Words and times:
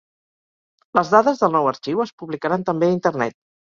Les 1.01 1.13
dades 1.17 1.43
del 1.45 1.55
nou 1.59 1.71
arxiu 1.75 2.05
es 2.09 2.17
publicaran 2.25 2.71
també 2.73 2.93
a 2.93 3.01
Internet. 3.01 3.43